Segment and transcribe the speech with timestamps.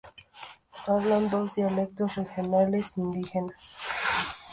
[0.87, 3.77] Hablan dos dialectos regionales indígenas.